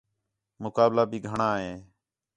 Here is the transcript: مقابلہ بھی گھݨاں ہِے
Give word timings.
مقابلہ 0.63 1.03
بھی 1.09 1.19
گھݨاں 1.27 1.53
ہِے 1.61 1.73